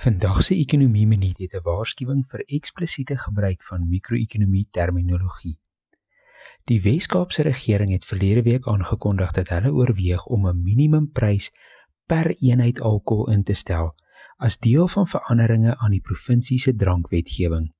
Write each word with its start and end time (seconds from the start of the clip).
Vandag 0.00 0.42
se 0.42 0.54
ekonomie 0.56 1.06
minuut 1.06 1.38
het 1.38 1.54
'n 1.54 1.62
waarskuwing 1.62 2.24
vir 2.28 2.42
eksplisiete 2.46 3.16
gebruik 3.16 3.62
van 3.62 3.88
mikro-ekonomie 3.88 4.68
terminologie. 4.70 5.58
Die 6.64 6.82
Wes-Kaapse 6.82 7.42
regering 7.42 7.92
het 7.92 8.04
verlede 8.04 8.42
week 8.42 8.66
aangekondig 8.66 9.32
dat 9.32 9.48
hulle 9.48 9.72
oorweeg 9.72 10.26
om 10.26 10.46
'n 10.46 10.62
minimumprys 10.62 11.52
per 12.06 12.36
eenheid 12.36 12.80
alkohol 12.80 13.30
in 13.30 13.42
te 13.42 13.52
stel 13.52 13.94
as 14.36 14.58
deel 14.58 14.88
van 14.88 15.06
veranderinge 15.06 15.76
aan 15.76 15.90
die 15.90 16.00
provinsie 16.00 16.58
se 16.58 16.74
drankwetgewing. 16.74 17.74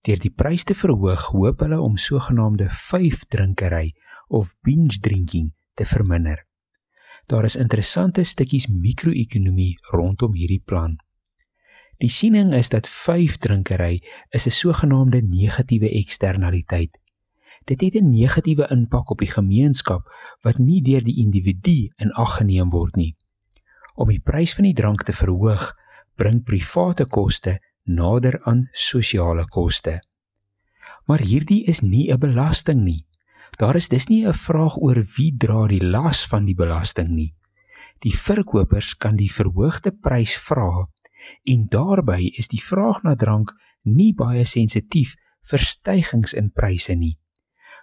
Deur 0.00 0.18
die 0.18 0.34
prys 0.34 0.64
te 0.64 0.74
verhoog, 0.74 1.22
hoop 1.26 1.60
hulle 1.60 1.80
om 1.80 1.96
sogenaamde 1.96 2.68
vyfdrinkery 2.70 3.94
of 4.26 4.54
binge 4.60 4.98
drinking 5.00 5.54
te 5.74 5.84
verminder. 5.84 6.46
Daar 7.26 7.44
is 7.44 7.56
interessante 7.56 8.24
stukkies 8.24 8.66
mikro-ekonomie 8.66 9.78
rondom 9.80 10.34
hierdie 10.34 10.62
plan. 10.64 11.05
Die 11.96 12.10
siening 12.12 12.52
is 12.52 12.68
dat 12.68 12.88
vyfdrinkery 12.88 14.02
is 14.30 14.46
'n 14.46 14.50
sogenaamde 14.50 15.22
negatiewe 15.22 15.88
eksternaliteit. 15.90 16.98
Dit 17.64 17.80
het 17.80 17.94
'n 17.94 18.10
negatiewe 18.10 18.68
impak 18.70 19.10
op 19.10 19.18
die 19.18 19.30
gemeenskap 19.30 20.08
wat 20.40 20.58
nie 20.58 20.82
deur 20.82 21.04
die 21.04 21.16
individu 21.16 21.90
in 21.96 22.12
ag 22.12 22.36
geneem 22.36 22.70
word 22.70 22.96
nie. 22.96 23.16
Om 23.94 24.08
die 24.08 24.20
prys 24.20 24.54
van 24.54 24.64
die 24.64 24.74
drank 24.74 25.02
te 25.02 25.12
verhoog, 25.12 25.74
bring 26.14 26.42
private 26.42 27.06
koste 27.06 27.60
nader 27.84 28.44
aan 28.44 28.68
sosiale 28.72 29.44
koste. 29.44 30.02
Maar 31.06 31.20
hierdie 31.20 31.64
is 31.64 31.80
nie 31.80 32.12
'n 32.12 32.18
belasting 32.18 32.82
nie. 32.82 33.06
Daar 33.58 33.76
is 33.76 33.88
dus 33.88 34.06
nie 34.06 34.26
'n 34.26 34.34
vraag 34.34 34.76
oor 34.76 35.06
wie 35.16 35.36
dra 35.36 35.66
die 35.66 35.84
las 35.84 36.26
van 36.26 36.44
die 36.44 36.54
belasting 36.54 37.08
nie. 37.08 37.34
Die 37.98 38.16
verkopers 38.18 38.94
kan 38.94 39.16
die 39.16 39.32
verhoogde 39.32 39.92
prys 39.92 40.36
vra 40.38 40.88
en 41.44 41.66
daarbey 41.70 42.32
is 42.38 42.48
die 42.48 42.62
vraag 42.62 43.02
na 43.04 43.14
drank 43.14 43.52
nie 43.82 44.12
baie 44.14 44.44
sensitief 44.44 45.14
vir 45.50 45.62
stygings 45.62 46.34
in 46.34 46.50
pryse 46.50 46.94
nie. 46.94 47.16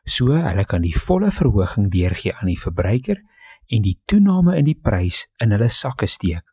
So 0.06 0.36
hulle 0.36 0.66
kan 0.68 0.84
die 0.84 0.96
volle 0.96 1.32
verhoging 1.32 1.90
deurgee 1.92 2.34
aan 2.36 2.52
die 2.52 2.60
verbruiker 2.60 3.22
en 3.72 3.86
die 3.86 4.00
toename 4.06 4.58
in 4.60 4.68
die 4.68 4.80
prys 4.80 5.24
in 5.42 5.56
hulle 5.56 5.70
sakke 5.72 6.08
steek. 6.08 6.44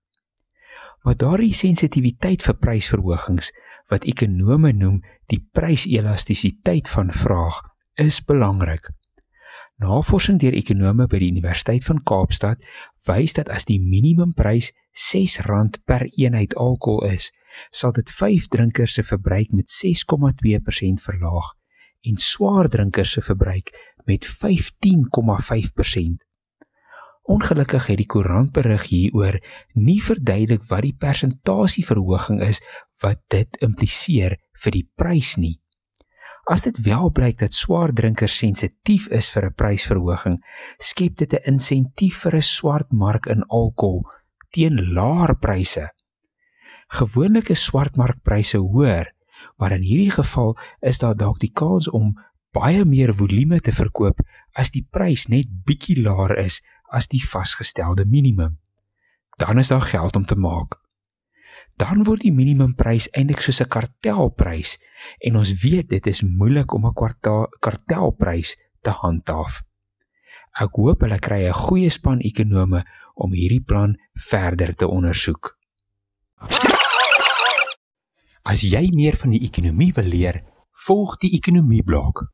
Maar 1.05 1.17
daardie 1.17 1.55
sensitiwiteit 1.57 2.45
vir 2.45 2.59
prysverhogings 2.61 3.51
wat 3.91 4.07
ekonome 4.07 4.73
noem 4.77 5.01
die 5.33 5.41
pryselastisiteit 5.57 6.91
van 6.93 7.11
vraag 7.11 7.59
is 7.99 8.21
belangrik. 8.25 8.93
Navorsing 9.81 10.37
deur 10.41 10.53
ekonome 10.53 11.07
by 11.09 11.19
die 11.23 11.31
Universiteit 11.33 11.87
van 11.89 12.03
Kaapstad 12.05 12.61
wys 13.09 13.33
dat 13.39 13.49
as 13.49 13.65
die 13.65 13.79
minimumprys 13.81 14.75
R6 14.93 15.81
per 15.89 16.05
eenheid 16.11 16.53
alkohol 16.55 17.07
is, 17.09 17.31
sal 17.73 17.95
dit 17.97 18.11
vyf 18.13 18.49
drinkers 18.53 18.99
se 18.99 19.03
verbruik 19.07 19.55
met 19.57 19.73
6,2% 19.73 21.01
verlaag 21.07 21.55
en 22.05 22.17
swaar 22.17 22.69
drinkers 22.69 23.13
se 23.17 23.23
verbruik 23.25 23.73
met 24.05 24.27
15,5%. 24.27 26.21
Ongelukkig 27.31 27.87
het 27.87 28.01
die 28.01 28.09
koerant 28.09 28.53
berig 28.53 28.89
hieroor 28.91 29.39
nie 29.79 30.01
verduidelik 30.03 30.65
wat 30.69 30.83
die 30.83 30.97
persentasieverhoging 30.99 32.41
is 32.43 32.61
wat 33.01 33.21
dit 33.33 33.61
impliseer 33.65 34.37
vir 34.65 34.73
die 34.77 34.87
prys 34.97 35.37
nie. 35.37 35.60
As 36.51 36.65
dit 36.67 36.81
wel 36.83 37.13
blyk 37.15 37.39
dat 37.39 37.55
swaar 37.55 37.93
drinkers 37.95 38.35
sensitief 38.43 39.07
is 39.15 39.29
vir 39.31 39.45
'n 39.47 39.55
prysverhoging, 39.55 40.41
skep 40.79 41.17
dit 41.17 41.33
'n 41.33 41.53
insentief 41.53 42.17
vir 42.23 42.35
'n 42.37 42.43
swart 42.43 42.93
mark 42.93 43.27
in 43.27 43.45
alkohol 43.47 44.03
teen 44.51 44.93
laer 44.93 45.37
pryse. 45.39 45.91
Gewoonlik 46.89 47.49
is 47.49 47.65
swartmarkpryse 47.65 48.59
hoër, 48.59 49.13
maar 49.59 49.73
in 49.73 49.83
hierdie 49.83 50.11
geval 50.11 50.59
is 50.81 50.99
daar 50.99 51.15
dalk 51.15 51.39
die 51.39 51.53
kans 51.53 51.91
om 51.91 52.19
baie 52.53 52.85
meer 52.85 53.15
volume 53.15 53.61
te 53.61 53.73
verkoop 53.73 54.21
as 54.53 54.71
die 54.71 54.87
prys 54.91 55.29
net 55.29 55.47
bietjie 55.65 56.03
laer 56.03 56.39
is 56.39 56.63
as 56.91 57.09
die 57.09 57.23
vasgestelde 57.23 58.05
minimum. 58.05 58.59
Dan 59.39 59.59
is 59.59 59.69
daar 59.69 59.87
geld 59.87 60.17
om 60.17 60.27
te 60.27 60.35
maak 60.35 60.81
dan 61.81 62.05
word 62.05 62.27
die 62.27 62.35
minimumprys 62.35 63.09
eintlik 63.17 63.41
soos 63.41 63.63
'n 63.65 63.73
kartelprys 63.75 64.77
en 65.25 65.37
ons 65.41 65.51
weet 65.65 65.89
dit 65.89 66.07
is 66.07 66.23
moeilik 66.23 66.75
om 66.77 66.87
'n 66.87 66.95
kartelprys 67.65 68.57
te 68.85 68.91
handhaaf. 68.91 69.63
Ek 70.61 70.73
hoop 70.77 71.01
hulle 71.01 71.19
kry 71.19 71.49
'n 71.49 71.61
goeie 71.65 71.91
span 71.91 72.21
ekonome 72.21 72.85
om 73.15 73.33
hierdie 73.33 73.65
plan 73.65 73.97
verder 74.15 74.75
te 74.77 74.87
ondersoek. 74.87 75.57
As 78.43 78.61
jy 78.63 78.91
meer 78.93 79.17
van 79.17 79.31
die 79.31 79.45
ekonomie 79.49 79.93
wil 79.93 80.05
leer, 80.05 80.43
volg 80.87 81.17
die 81.19 81.33
ekonomie 81.37 81.83
blok. 81.83 82.25